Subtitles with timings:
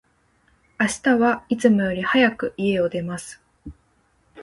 [0.79, 3.39] 明日は、いつもより早く、家を出ます。